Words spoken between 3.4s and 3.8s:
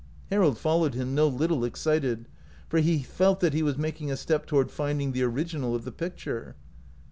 he was